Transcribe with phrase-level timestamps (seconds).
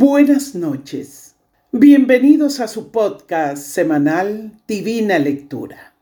[0.00, 1.34] Buenas noches.
[1.72, 5.92] Bienvenidos a su podcast semanal Divina Lectura,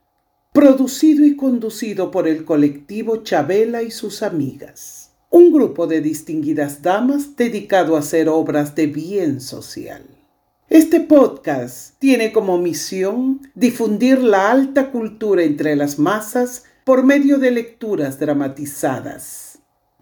[0.53, 7.35] producido y conducido por el colectivo Chabela y sus amigas, un grupo de distinguidas damas
[7.35, 10.03] dedicado a hacer obras de bien social.
[10.69, 17.49] Este podcast tiene como misión difundir la alta cultura entre las masas por medio de
[17.49, 19.57] lecturas dramatizadas.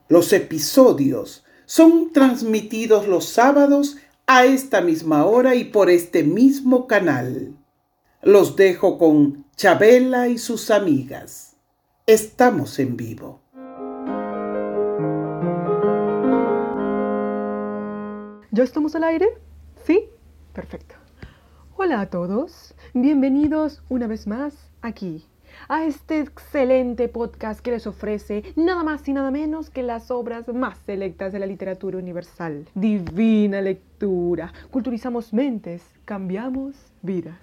[0.09, 3.97] Los episodios son transmitidos los sábados
[4.27, 7.55] a esta misma hora y por este mismo canal.
[8.21, 11.55] Los dejo con Chabela y sus amigas.
[12.07, 13.41] Estamos en vivo.
[18.51, 19.27] ¿Ya estamos al aire?
[19.85, 20.09] ¿Sí?
[20.53, 20.95] Perfecto.
[21.77, 25.25] Hola a todos, bienvenidos una vez más aquí
[25.67, 30.47] a este excelente podcast que les ofrece nada más y nada menos que las obras
[30.47, 32.67] más selectas de la literatura universal.
[32.75, 34.53] Divina lectura.
[34.71, 37.39] Culturizamos mentes, cambiamos vidas.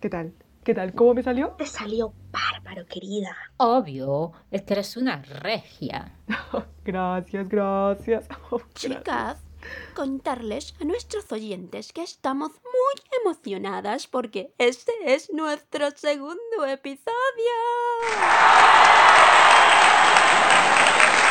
[0.00, 0.32] ¿Qué tal?
[0.66, 0.94] ¿Qué tal?
[0.94, 1.50] ¿Cómo me salió?
[1.50, 3.36] Te salió bárbaro, querida.
[3.56, 6.12] Obvio, es que eres una regia.
[6.84, 8.28] gracias, gracias.
[8.50, 9.45] Oh, Chicas,
[9.94, 17.12] contarles a nuestros oyentes que estamos muy emocionadas porque este es nuestro segundo episodio.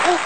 [0.05, 0.21] Es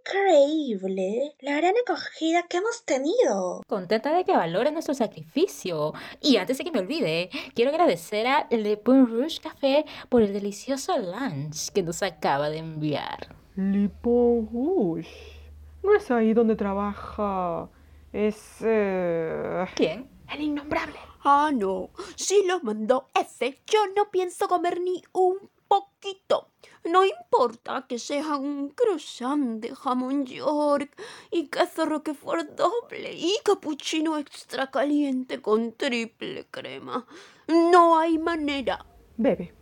[0.00, 3.62] increíble la gran acogida que hemos tenido.
[3.66, 5.92] Contenta de que valoren nuestro sacrificio.
[6.22, 10.32] Y antes de que me olvide, quiero agradecer a Le Bon Rouge Café por el
[10.32, 13.36] delicioso lunch que nos acaba de enviar.
[13.54, 15.37] Le Bon Rouge.
[15.82, 17.68] No es ahí donde trabaja.
[18.12, 18.58] Es.
[18.62, 20.08] Eh, ¿Quién?
[20.32, 20.98] El innombrable.
[21.24, 21.90] Ah, no.
[22.16, 26.48] Si lo mandó ese, yo no pienso comer ni un poquito.
[26.84, 30.90] No importa que sea un croissant de jamón york
[31.30, 37.06] y queso roquefort doble y cappuccino extra caliente con triple crema.
[37.48, 38.84] No hay manera.
[39.16, 39.54] Bebe.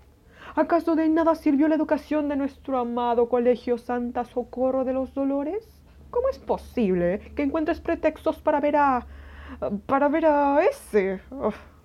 [0.55, 5.76] ¿Acaso de nada sirvió la educación de nuestro amado Colegio Santa Socorro de los Dolores?
[6.11, 9.07] ¿Cómo es posible que encuentres pretextos para ver a...
[9.87, 11.21] para ver a ese?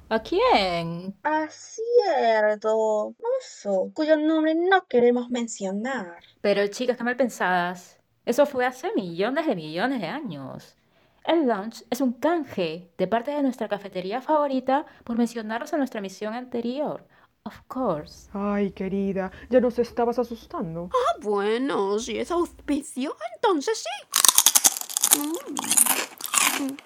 [0.10, 1.16] ¿A quién?
[1.24, 6.18] A cierto mozo, cuyo nombre no queremos mencionar.
[6.42, 7.98] Pero chicas, qué mal pensadas.
[8.26, 10.76] Eso fue hace millones de millones de años.
[11.24, 16.02] El lunch es un canje de parte de nuestra cafetería favorita por mencionarnos en nuestra
[16.02, 17.06] misión anterior.
[17.44, 18.30] Of course.
[18.34, 20.92] Ay, querida, ya nos estabas asustando.
[20.94, 25.20] Ah, bueno, si es auspicio, entonces sí.
[25.20, 26.78] Mm.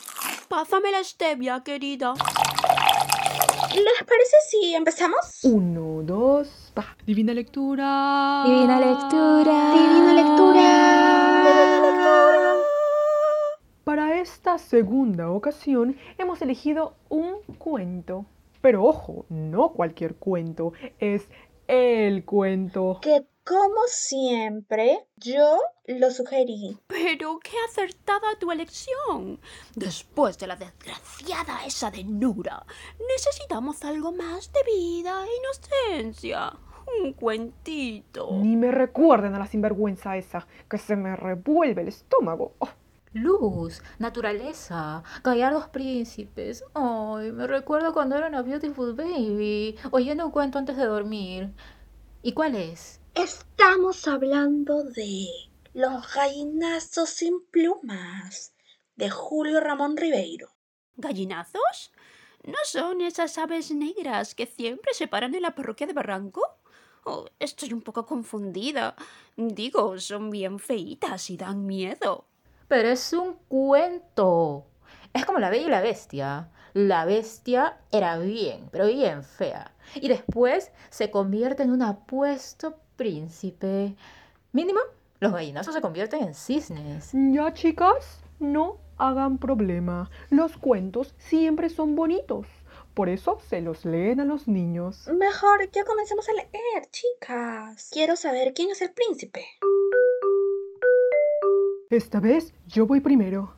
[0.48, 2.14] Pásame la stevia, querida.
[3.74, 5.44] ¿Les parece si empezamos?
[5.44, 6.86] Uno, dos, va.
[7.06, 8.44] Divina lectura.
[8.46, 9.74] Divina lectura.
[9.74, 10.64] Divina lectura.
[11.44, 12.56] Divina lectura.
[13.84, 18.26] Para esta segunda ocasión hemos elegido un cuento.
[18.66, 21.28] Pero ojo, no cualquier cuento, es
[21.68, 22.98] el cuento.
[23.00, 26.76] Que como siempre, yo lo sugerí.
[26.88, 29.40] Pero qué acertada tu elección.
[29.76, 32.66] Después de la desgraciada esa de Nura,
[33.08, 36.52] necesitamos algo más de vida e inocencia.
[37.04, 38.30] Un cuentito.
[38.32, 42.54] Ni me recuerden a la sinvergüenza esa, que se me revuelve el estómago.
[42.58, 42.70] Oh.
[43.16, 46.66] Luz, naturaleza, gallardos príncipes.
[46.74, 51.54] Ay, me recuerdo cuando era una beautiful baby, oyendo un cuento antes de dormir.
[52.22, 53.00] ¿Y cuál es?
[53.14, 55.28] Estamos hablando de
[55.74, 58.54] Los gallinazos sin plumas,
[58.98, 60.50] de Julio Ramón Ribeiro.
[60.98, 61.94] ¿Gallinazos?
[62.44, 66.42] ¿No son esas aves negras que siempre se paran en la parroquia de Barranco?
[67.06, 68.94] Oh, estoy un poco confundida.
[69.38, 72.26] Digo, son bien feitas y dan miedo.
[72.68, 74.66] Pero es un cuento.
[75.14, 76.50] Es como la bella y la bestia.
[76.74, 79.72] La bestia era bien, pero bien fea.
[79.96, 83.96] Y después se convierte en un apuesto príncipe.
[84.52, 84.80] Mínimo,
[85.20, 87.12] los gallinazos se convierten en cisnes.
[87.14, 90.10] Ya, chicas, no hagan problema.
[90.30, 92.48] Los cuentos siempre son bonitos.
[92.94, 95.08] Por eso se los leen a los niños.
[95.08, 97.90] Mejor que comencemos a leer, chicas.
[97.92, 99.46] Quiero saber quién es el príncipe.
[101.92, 103.54] Esta vez yo voy primero.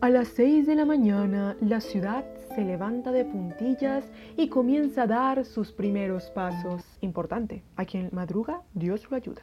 [0.00, 2.24] A las seis de la mañana, la ciudad
[2.54, 6.82] se levanta de puntillas y comienza a dar sus primeros pasos.
[7.02, 9.42] Importante, a quien madruga, Dios lo ayuda.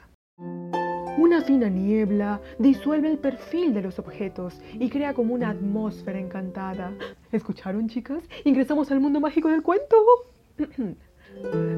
[1.20, 6.94] Una fina niebla disuelve el perfil de los objetos y crea como una atmósfera encantada.
[7.32, 8.24] ¿Escucharon, chicas?
[8.44, 9.96] Ingresamos al mundo mágico del cuento.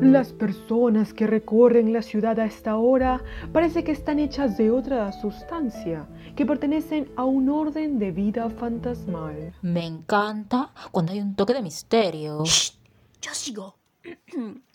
[0.02, 3.22] Las personas que recorren la ciudad a esta hora
[3.52, 9.54] parece que están hechas de otra sustancia, que pertenecen a un orden de vida fantasmal.
[9.62, 12.44] Me encanta cuando hay un toque de misterio.
[12.44, 13.76] Yo sigo.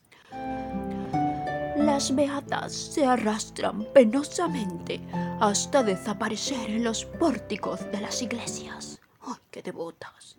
[1.77, 5.01] Las beatas se arrastran penosamente
[5.41, 9.02] hasta desaparecer en los pórticos de las iglesias.
[9.25, 10.37] ¡Ay, qué devotas!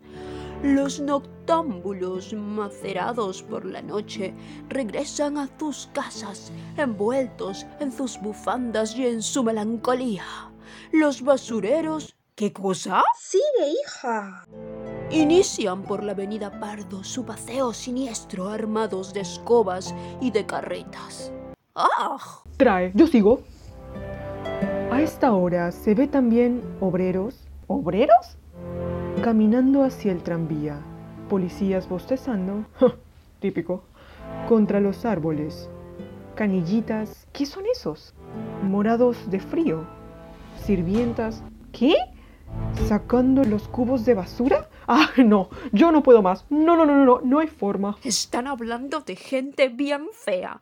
[0.62, 4.34] Los noctámbulos macerados por la noche
[4.68, 10.24] regresan a sus casas envueltos en sus bufandas y en su melancolía.
[10.92, 12.16] Los basureros...
[12.34, 13.04] ¿Qué cosa?
[13.16, 14.44] Sigue, hija.
[15.10, 21.32] Inician por la avenida Pardo su paseo siniestro armados de escobas y de carretas.
[21.76, 22.42] ¡Ah!
[22.56, 23.40] Trae, yo sigo.
[24.90, 27.36] A esta hora se ve también obreros.
[27.68, 28.36] ¿Obreros?
[29.22, 30.80] Caminando hacia el tranvía.
[31.28, 32.66] Policías bostezando.
[33.40, 33.84] Típico.
[34.48, 35.68] Contra los árboles.
[36.34, 37.26] Canillitas.
[37.32, 38.14] ¿Qué son esos?
[38.62, 39.86] Morados de frío.
[40.64, 41.42] Sirvientas.
[41.72, 41.94] ¿Qué?
[42.86, 44.68] ¿Sacando los cubos de basura?
[44.86, 46.44] Ah, no, yo no puedo más.
[46.50, 47.96] No, no, no, no, no, no hay forma.
[48.04, 50.60] Están hablando de gente bien fea.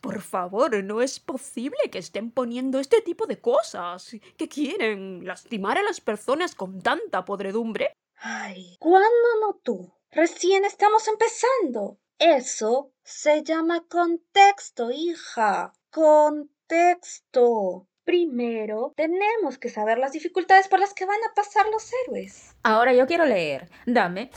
[0.00, 4.16] Por favor, no es posible que estén poniendo este tipo de cosas.
[4.36, 5.26] ¿Qué quieren?
[5.26, 7.92] ¿Lastimar a las personas con tanta podredumbre?
[8.16, 9.08] Ay, ¿cuándo
[9.40, 9.92] no tú?
[10.10, 11.98] Recién estamos empezando.
[12.18, 15.72] Eso se llama contexto, hija.
[15.90, 17.86] Contexto.
[18.04, 22.56] Primero, tenemos que saber las dificultades por las que van a pasar los héroes.
[22.62, 23.70] Ahora yo quiero leer.
[23.86, 24.30] Dame.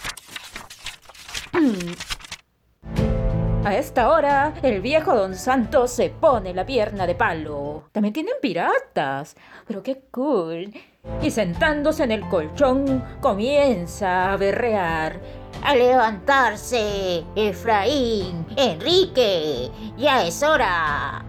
[3.66, 7.86] A esta hora, el viejo Don Santos se pone la pierna de palo.
[7.94, 9.38] También tienen piratas.
[9.66, 10.74] Pero qué cool.
[11.22, 15.18] Y sentándose en el colchón, comienza a berrear.
[15.64, 21.24] A levantarse, Efraín, Enrique, ya es hora.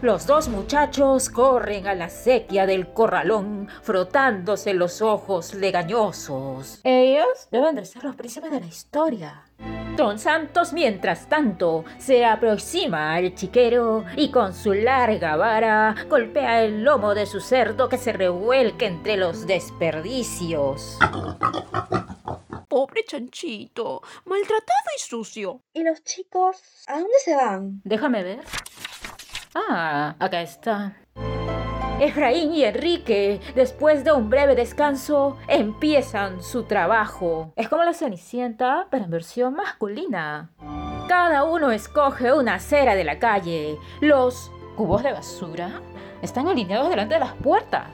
[0.00, 6.80] Los dos muchachos corren a la sequía del corralón, frotándose los ojos legañosos.
[6.84, 9.49] Ellos deben de ser los príncipes de la historia.
[9.96, 16.82] Don Santos, mientras tanto, se aproxima al chiquero y con su larga vara golpea el
[16.82, 20.98] lomo de su cerdo que se revuelca entre los desperdicios.
[22.68, 25.62] Pobre chanchito, maltratado y sucio.
[25.72, 26.84] ¿Y los chicos?
[26.86, 27.80] ¿A dónde se van?
[27.84, 28.40] Déjame ver.
[29.54, 30.96] Ah, acá está.
[32.00, 37.52] Efraín y Enrique, después de un breve descanso, empiezan su trabajo.
[37.56, 40.50] Es como la Cenicienta, pero en versión masculina.
[41.08, 43.76] Cada uno escoge una acera de la calle.
[44.00, 45.82] Los cubos de basura
[46.22, 47.88] están alineados delante de las puertas.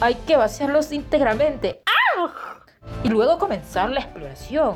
[0.00, 1.84] Hay que vaciarlos íntegramente.
[1.86, 2.58] ¡Ah!
[3.04, 4.74] Y luego comenzar la exploración.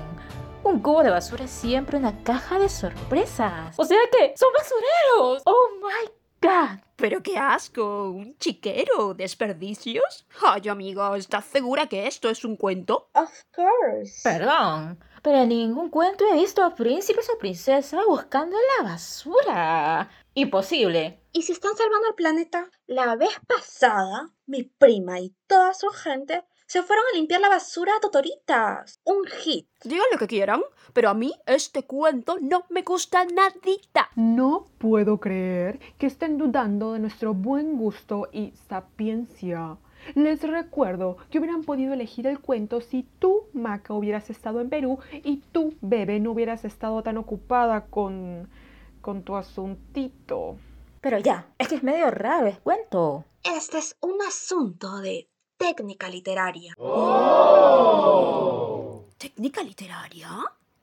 [0.63, 3.75] Un cubo de basura es siempre una caja de sorpresas.
[3.77, 5.43] O sea que son basureros.
[5.47, 6.81] Oh my god.
[6.97, 10.27] Pero qué asco, un chiquero, desperdicios.
[10.43, 13.11] Ay, amiga, ¿estás segura que esto es un cuento?
[13.15, 14.21] Of course.
[14.23, 20.11] Perdón, pero en ningún cuento he visto a príncipes o princesas buscando la basura.
[20.35, 21.21] Imposible.
[21.33, 22.69] ¿Y si están salvando el planeta?
[22.87, 27.93] La vez pasada, mi prima y toda su gente se fueron a limpiar la basura
[27.95, 28.99] a Totoritas.
[29.05, 29.69] Un hit.
[29.85, 30.63] Digan lo que quieran,
[30.95, 34.09] pero a mí este cuento no me gusta nadita.
[34.17, 39.77] No puedo creer que estén dudando de nuestro buen gusto y sapiencia.
[40.15, 44.99] Les recuerdo que hubieran podido elegir el cuento si tú, Maca, hubieras estado en Perú
[45.13, 48.49] y tú, Bebe, no hubieras estado tan ocupada con.
[49.03, 50.57] con tu asuntito.
[51.03, 53.27] Pero ya, es que es medio raro, es cuento.
[53.43, 55.29] Este es un asunto de
[55.63, 56.75] técnica literaria.
[59.17, 60.29] ¿Técnica literaria?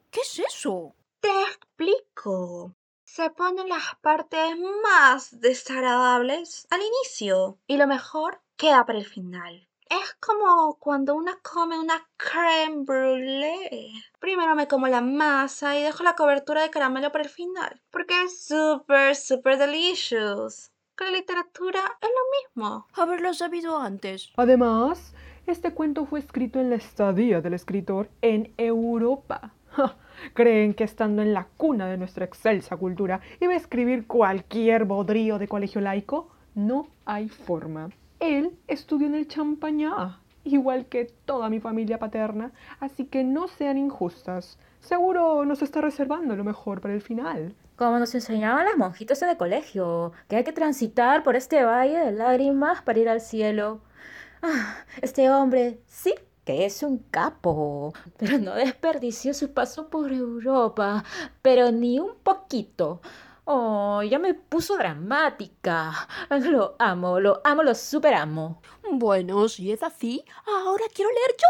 [0.10, 0.96] ¿Qué es eso?
[1.20, 2.74] Te explico.
[3.04, 9.68] Se ponen las partes más desagradables al inicio y lo mejor queda para el final.
[9.90, 13.92] Es como cuando uno come una crème brûlée.
[14.20, 18.24] Primero me como la masa y dejo la cobertura de caramelo para el final, porque
[18.24, 20.72] es súper, súper delicious.
[21.00, 22.86] Con la literatura es lo mismo.
[22.94, 24.34] Haberlo sabido antes.
[24.36, 25.16] Además,
[25.48, 29.54] este cuento fue escrito en la estadía del escritor en Europa.
[29.70, 29.96] Ja,
[30.34, 35.40] Creen que estando en la cuna de nuestra excelsa cultura iba a escribir cualquier bodrío
[35.40, 36.32] de colegio laico.
[36.54, 37.92] No hay forma.
[38.20, 42.52] Él estudió en el Champañá, igual que toda mi familia paterna,
[42.82, 44.60] así que no sean injustas.
[44.82, 47.56] Seguro nos está reservando lo mejor para el final.
[47.80, 51.98] Como nos enseñaban las monjitas en el colegio, que hay que transitar por este valle
[51.98, 53.80] de lágrimas para ir al cielo.
[54.42, 61.06] Ah, este hombre sí que es un capo, pero no desperdició su paso por Europa,
[61.42, 63.00] pero ni un poquito.
[63.46, 65.94] Oh, ya me puso dramática.
[66.30, 68.62] Lo amo, lo amo, lo super amo.
[68.92, 71.48] Bueno, si es así, ahora quiero leer yo.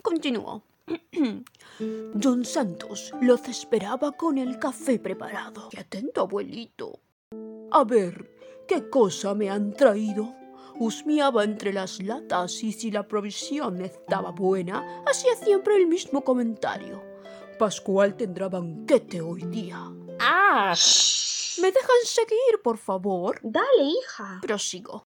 [0.00, 0.62] Continúo.
[2.14, 5.68] Don Santos los esperaba con el café preparado.
[5.70, 7.00] ¡Qué atento, abuelito!
[7.70, 8.30] A ver,
[8.68, 10.34] ¿qué cosa me han traído?
[10.78, 17.02] Husmeaba entre las latas y si la provisión estaba buena, hacía siempre el mismo comentario.
[17.58, 19.78] Pascual tendrá banquete hoy día.
[20.20, 20.74] ¡Ah!
[21.60, 23.38] ¿Me dejan seguir, por favor?
[23.42, 24.40] Dale, hija.
[24.42, 25.06] Prosigo.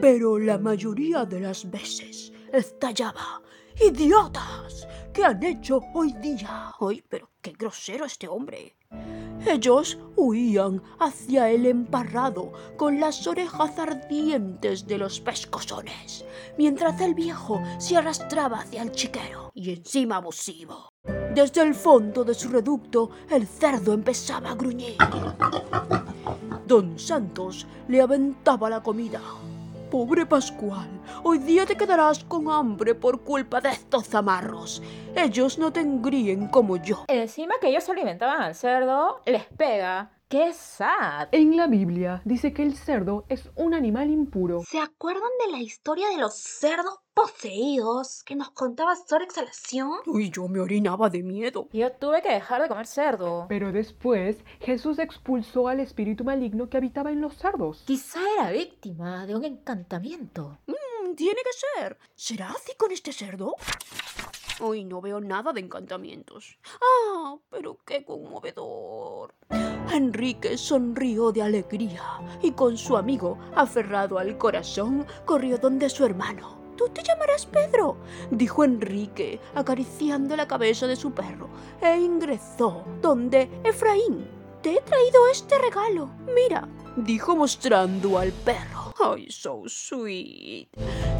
[0.00, 3.42] Pero la mayoría de las veces estallaba.
[3.80, 4.88] ¡Idiotas!
[5.12, 6.72] ¿Qué han hecho hoy día?
[6.80, 8.76] ¡Ay, pero qué grosero este hombre!
[9.46, 16.24] Ellos huían hacia el emparrado con las orejas ardientes de los pescozones,
[16.58, 20.88] mientras el viejo se arrastraba hacia el chiquero y encima abusivo.
[21.34, 24.96] Desde el fondo de su reducto el cerdo empezaba a gruñir.
[26.66, 29.20] Don Santos le aventaba la comida.
[29.96, 34.82] Pobre Pascual, hoy día te quedarás con hambre por culpa de estos zamarros.
[35.14, 37.06] Ellos no te engríen como yo.
[37.08, 40.10] Encima que ellos se alimentaban al cerdo, les pega.
[40.28, 41.28] ¡Qué sad!
[41.32, 44.64] En la Biblia dice que el cerdo es un animal impuro.
[44.68, 50.00] ¿Se acuerdan de la historia de los cerdos poseídos que nos contaba Sor Exhalación?
[50.04, 51.66] Uy, yo me orinaba de miedo.
[51.72, 53.46] Yo tuve que dejar de comer cerdo.
[53.48, 57.84] Pero después Jesús expulsó al espíritu maligno que habitaba en los cerdos.
[57.86, 60.58] Quizá era víctima de un encantamiento.
[60.66, 61.98] Mm, tiene que ser.
[62.14, 63.54] ¿Será así con este cerdo?
[64.60, 66.58] Hoy no veo nada de encantamientos.
[66.82, 69.34] Ah, pero qué conmovedor.
[69.90, 72.02] Enrique sonrió de alegría
[72.42, 76.65] y con su amigo, aferrado al corazón, corrió donde su hermano.
[76.76, 77.96] Tú te llamarás Pedro,
[78.30, 81.48] dijo Enrique, acariciando la cabeza de su perro,
[81.80, 84.28] e ingresó donde Efraín.
[84.62, 86.10] Te he traído este regalo.
[86.34, 88.92] Mira, dijo mostrando al perro.
[89.02, 90.68] Ay, so sweet.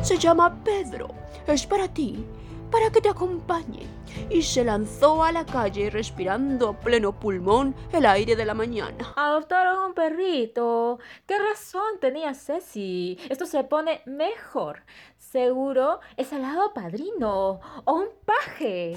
[0.02, 1.08] Se llama Pedro.
[1.46, 2.26] Es para ti
[2.70, 3.86] para que te acompañe,
[4.30, 9.14] y se lanzó a la calle respirando a pleno pulmón el aire de la mañana.
[9.16, 10.98] Adoptaron un perrito.
[11.26, 13.18] ¿Qué razón tenía Ceci?
[13.28, 14.82] Esto se pone mejor.
[15.36, 18.94] Seguro es al lado padrino o un paje.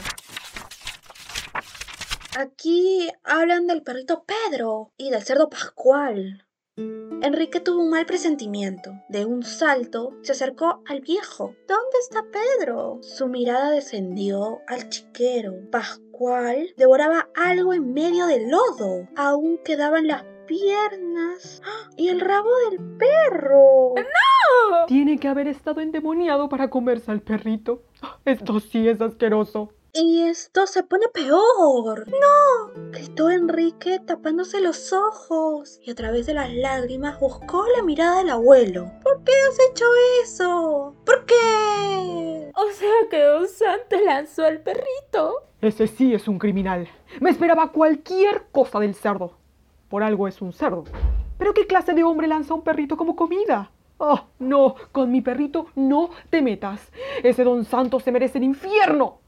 [2.38, 6.46] Aquí hablan del perrito Pedro y del cerdo Pascual.
[6.78, 8.94] Enrique tuvo un mal presentimiento.
[9.10, 11.56] De un salto se acercó al viejo.
[11.68, 13.00] ¿Dónde está Pedro?
[13.02, 15.70] Su mirada descendió al chiquero.
[15.70, 19.10] Pascual devoraba algo en medio del lodo.
[19.18, 21.90] Aún quedaban las piernas ¡Ah!
[21.96, 23.94] y el rabo del perro.
[24.88, 27.84] Tiene que haber estado endemoniado para comerse al perrito.
[28.26, 29.70] Esto sí es asqueroso.
[29.94, 32.08] Y esto se pone peor.
[32.08, 32.90] ¡No!
[32.92, 38.30] gritó Enrique tapándose los ojos y a través de las lágrimas buscó la mirada del
[38.30, 38.92] abuelo.
[39.04, 39.86] ¿Por qué has hecho
[40.24, 40.96] eso?
[41.06, 42.52] ¿Por qué?
[42.56, 45.44] O sea que Don Santos lanzó al perrito.
[45.62, 46.88] Ese sí es un criminal.
[47.20, 49.39] Me esperaba cualquier cosa del cerdo.
[49.90, 50.84] Por algo es un cerdo.
[51.38, 53.72] ¿Pero qué clase de hombre lanza un perrito como comida?
[53.98, 56.92] Oh, no, con mi perrito no te metas.
[57.24, 59.20] Ese don Santos se merece el infierno.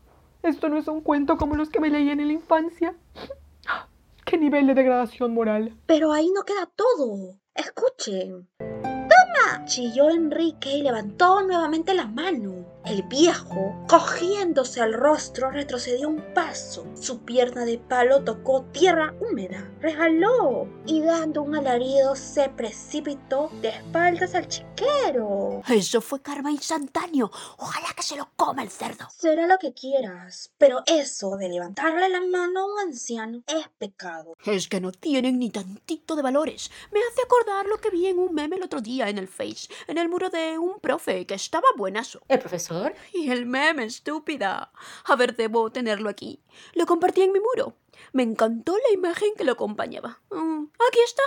[0.43, 2.95] Esto no es un cuento como los que me leí en la infancia.
[4.25, 5.75] ¡Qué nivel de degradación moral!
[5.87, 7.37] Pero ahí no queda todo.
[7.53, 8.47] Escuchen.
[8.59, 9.65] ¡Toma!
[9.65, 12.65] chilló Enrique y levantó nuevamente la mano.
[12.83, 16.85] El viejo, cogiéndose al rostro, retrocedió un paso.
[16.99, 23.69] Su pierna de palo tocó tierra húmeda, resbaló y dando un alarido se precipitó de
[23.69, 25.61] espaldas al chiquero.
[25.69, 27.29] Eso fue karma instantáneo.
[27.57, 29.07] Ojalá que se lo coma el cerdo.
[29.15, 34.35] Será lo que quieras, pero eso de levantarle la mano a un anciano es pecado.
[34.43, 36.71] Es que no tienen ni tantito de valores.
[36.91, 39.69] Me hace acordar lo que vi en un meme el otro día en el Face,
[39.87, 42.21] en el muro de un profe que estaba buenazo.
[42.27, 42.70] ¿El profesor?
[43.13, 44.71] Y el meme, estúpida.
[45.05, 46.41] A ver, debo tenerlo aquí.
[46.73, 47.75] Lo compartí en mi muro.
[48.13, 50.21] Me encantó la imagen que lo acompañaba.
[50.31, 51.23] Mm, aquí está.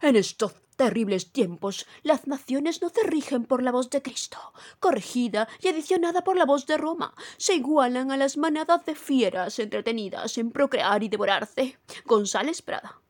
[0.00, 4.38] En estos terribles tiempos, las naciones no se rigen por la voz de Cristo,
[4.78, 7.14] corregida y adicionada por la voz de Roma.
[7.36, 11.78] Se igualan a las manadas de fieras entretenidas en procrear y devorarse.
[12.04, 13.00] González Prada.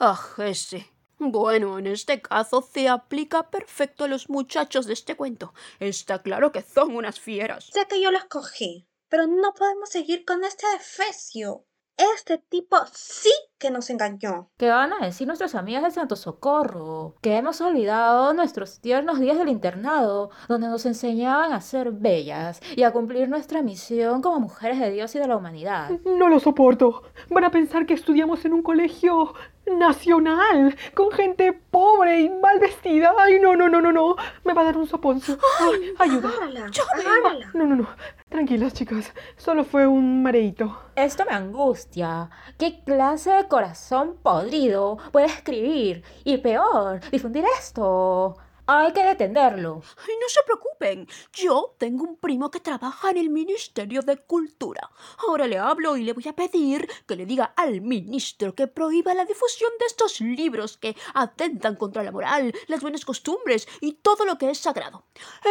[0.00, 0.90] Ah, ese.
[1.18, 5.52] Bueno, en este caso se aplica perfecto a los muchachos de este cuento.
[5.80, 7.70] Está claro que son unas fieras.
[7.72, 11.64] Sé que yo lo escogí, pero no podemos seguir con este defecio.
[11.98, 14.52] Este tipo sí que nos engañó.
[14.56, 17.16] ¿Qué van a decir nuestras amigas de Santo Socorro?
[17.20, 22.84] Que hemos olvidado nuestros tiernos días del internado, donde nos enseñaban a ser bellas y
[22.84, 25.90] a cumplir nuestra misión como mujeres de Dios y de la humanidad.
[26.04, 27.02] No lo soporto.
[27.30, 29.34] Van a pensar que estudiamos en un colegio
[29.70, 33.12] nacional, con gente pobre y mal vestida.
[33.18, 34.16] Ay, no, no, no, no, no.
[34.44, 35.38] Me va a dar un soponcio.
[35.60, 36.28] Ay, ayuda.
[36.28, 37.50] Agárrala, agárrala.
[37.54, 37.88] No, no, no.
[38.28, 39.12] Tranquilas, chicas.
[39.36, 40.78] Solo fue un mareíto.
[40.96, 42.30] Esto me angustia.
[42.58, 46.02] ¿Qué clase de corazón podrido puede escribir?
[46.24, 48.36] Y peor, difundir esto.
[48.70, 49.80] Hay que detenerlo.
[49.96, 51.08] Ay, no se preocupen.
[51.32, 54.90] Yo tengo un primo que trabaja en el Ministerio de Cultura.
[55.26, 59.14] Ahora le hablo y le voy a pedir que le diga al ministro que prohíba
[59.14, 64.26] la difusión de estos libros que atentan contra la moral, las buenas costumbres y todo
[64.26, 65.06] lo que es sagrado.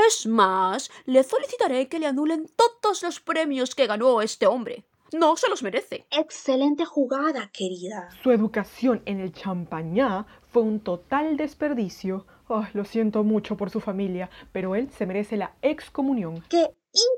[0.08, 4.86] Es más, le solicitaré que le anulen todos los premios que ganó este hombre.
[5.12, 6.06] No se los merece.
[6.12, 8.10] Excelente jugada, querida.
[8.22, 12.28] Su educación en el champañá fue un total desperdicio.
[12.74, 16.44] Lo siento mucho por su familia, pero él se merece la excomunión.
[16.50, 16.70] Qué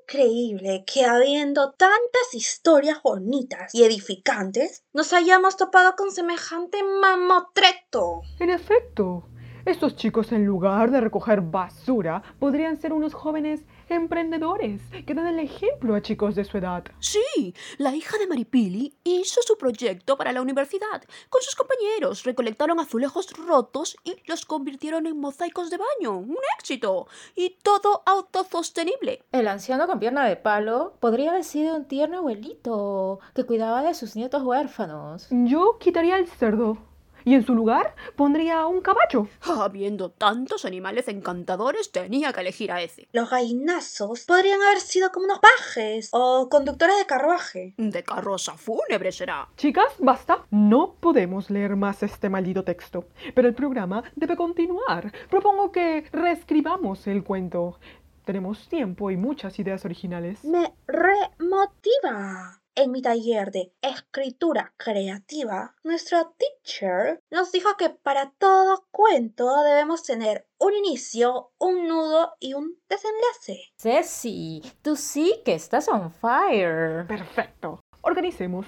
[0.02, 8.22] increíble que habiendo tantas historias bonitas y edificantes, nos hayamos topado con semejante mamotreto.
[8.40, 9.30] En efecto,
[9.66, 13.66] estos chicos en lugar de recoger basura podrían ser unos jóvenes
[13.96, 16.84] emprendedores que dan el ejemplo a chicos de su edad.
[17.00, 21.04] Sí, la hija de Maripili hizo su proyecto para la universidad.
[21.30, 26.18] Con sus compañeros recolectaron azulejos rotos y los convirtieron en mosaicos de baño.
[26.18, 27.08] ¡Un éxito!
[27.36, 29.24] Y todo autosostenible.
[29.32, 33.94] El anciano con pierna de palo podría haber sido un tierno abuelito que cuidaba de
[33.94, 35.28] sus nietos huérfanos.
[35.30, 36.89] Yo quitaría el cerdo
[37.30, 39.28] y en su lugar pondría un caballo.
[39.42, 43.08] Habiendo tantos animales encantadores, tenía que elegir a ese.
[43.12, 47.76] Los gallinazos podrían haber sido como unos pajes o conductores de carruaje.
[47.78, 49.48] De carroza fúnebre será.
[49.58, 50.44] Chicas, basta.
[50.50, 53.06] No podemos leer más este maldito texto.
[53.36, 55.14] Pero el programa debe continuar.
[55.30, 57.78] Propongo que reescribamos el cuento.
[58.26, 60.44] Tenemos tiempo y muchas ideas originales.
[60.44, 62.60] Me remotiva.
[62.82, 70.04] En mi taller de escritura creativa, nuestro teacher nos dijo que para todo cuento debemos
[70.04, 73.74] tener un inicio, un nudo y un desenlace.
[73.76, 77.06] Ceci, tú sí que estás on fire.
[77.06, 77.82] Perfecto.
[78.00, 78.66] Organicemos.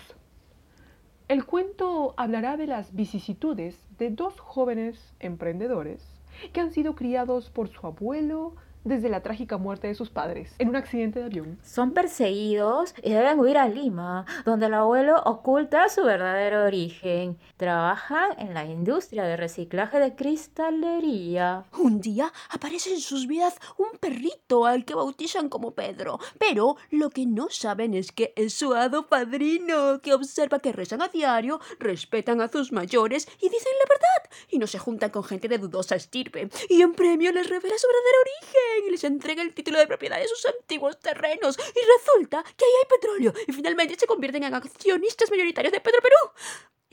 [1.29, 6.03] El cuento hablará de las vicisitudes de dos jóvenes emprendedores
[6.51, 10.69] que han sido criados por su abuelo desde la trágica muerte de sus padres en
[10.69, 11.59] un accidente de avión.
[11.63, 17.37] Son perseguidos y deben huir a Lima, donde el abuelo oculta su verdadero origen.
[17.57, 21.65] Trabajan en la industria de reciclaje de cristalería.
[21.77, 27.09] Un día aparece en sus vidas un perrito al que bautizan como Pedro, pero lo
[27.09, 31.59] que no saben es que es su hado padrino, que observa que rezan a diario,
[31.79, 35.57] respetan a sus mayores y dicen la verdad, y no se juntan con gente de
[35.57, 39.79] dudosa estirpe, y en premio les revela su verdadero origen y les entrega el título
[39.79, 41.57] de propiedad de sus antiguos terrenos.
[41.57, 46.15] Y resulta que ahí hay petróleo y finalmente se convierten en accionistas mayoritarios de Petroperú.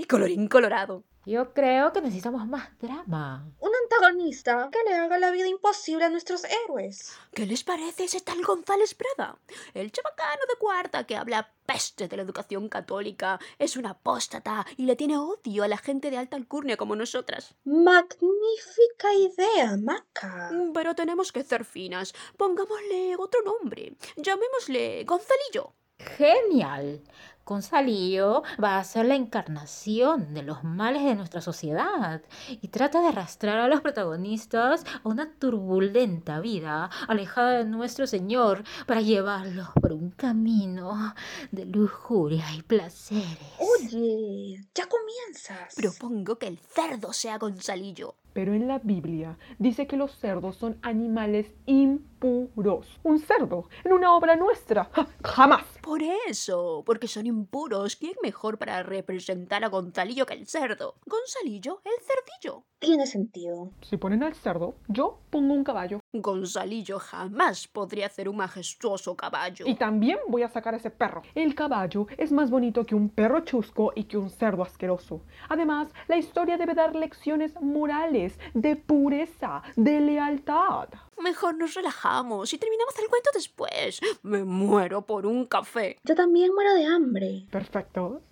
[0.01, 1.03] Y colorín colorado.
[1.27, 3.51] Yo creo que necesitamos más drama.
[3.59, 7.13] Un antagonista que le haga la vida imposible a nuestros héroes.
[7.35, 9.41] ¿Qué les parece ese tal González Prada?
[9.75, 13.41] El chabacano de cuarta que habla peste de la educación católica.
[13.59, 17.57] Es un apóstata y le tiene odio a la gente de alta alcurnia como nosotras.
[17.65, 20.53] Magnífica idea, Maca.
[20.73, 22.15] Pero tenemos que ser finas.
[22.37, 23.97] Pongámosle otro nombre.
[24.17, 25.75] Llamémosle Gonzalillo.
[25.99, 27.03] Genial.
[27.49, 33.09] Gonzalillo va a ser la encarnación de los males de nuestra sociedad y trata de
[33.09, 39.95] arrastrar a los protagonistas a una turbulenta vida alejada de nuestro Señor para llevarlos por
[39.95, 41.15] un camino
[41.51, 43.39] de lujuria y placeres.
[43.59, 45.75] Oye, ya comienzas.
[45.75, 48.15] Propongo que el cerdo sea Gonzalillo.
[48.38, 53.01] Pero en la Biblia dice que los cerdos son animales impuros.
[53.03, 54.88] Un cerdo en una obra nuestra.
[54.92, 55.09] ¡Ja!
[55.24, 55.64] Jamás.
[55.83, 57.96] Por eso, porque son impuros.
[57.96, 60.94] ¿Quién mejor para representar a Gonzalillo que el cerdo?
[61.05, 62.62] Gonzalillo, el cerdillo.
[62.81, 63.73] Tiene sentido.
[63.83, 65.99] Si ponen al cerdo, yo pongo un caballo.
[66.12, 69.67] Gonzalillo jamás podría hacer un majestuoso caballo.
[69.67, 71.23] Y también voy a sacar ese perro.
[71.35, 75.23] El caballo es más bonito que un perro chusco y que un cerdo asqueroso.
[75.49, 80.88] Además, la historia debe dar lecciones morales, de pureza, de lealtad.
[81.21, 84.01] Mejor nos relajamos y terminamos el cuento después.
[84.23, 85.97] Me muero por un café.
[86.05, 87.47] Yo también muero de hambre.
[87.51, 88.23] Perfecto.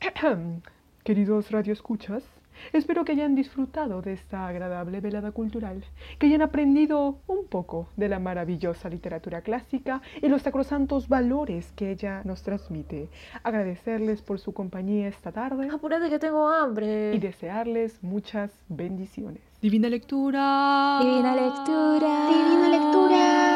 [1.04, 2.24] queridos radioescuchas,
[2.72, 5.84] espero que hayan disfrutado de esta agradable velada cultural,
[6.18, 11.90] que hayan aprendido un poco de la maravillosa literatura clásica y los sacrosantos valores que
[11.90, 13.08] ella nos transmite.
[13.42, 15.68] Agradecerles por su compañía esta tarde.
[15.72, 17.14] Apúrate que tengo hambre.
[17.14, 19.42] Y desearles muchas bendiciones.
[19.60, 21.00] Divina lectura.
[21.02, 22.28] Divina lectura.
[22.28, 23.49] Divina lectura.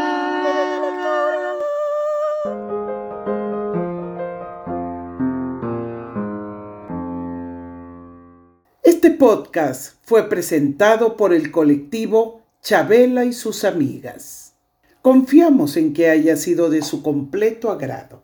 [9.04, 14.54] Este podcast fue presentado por el colectivo Chabela y sus amigas.
[15.02, 18.22] Confiamos en que haya sido de su completo agrado.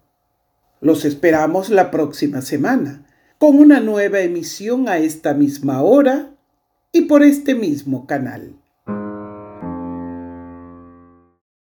[0.81, 6.31] Los esperamos la próxima semana con una nueva emisión a esta misma hora
[6.93, 8.55] y por este mismo canal.